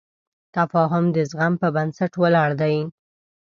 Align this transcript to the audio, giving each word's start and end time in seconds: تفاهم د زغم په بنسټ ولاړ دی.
تفاهم 0.55 1.05
د 1.15 1.17
زغم 1.29 1.53
په 1.61 1.67
بنسټ 1.75 2.11
ولاړ 2.21 2.49
دی. 2.61 2.75